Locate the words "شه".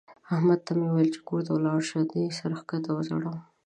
1.89-1.99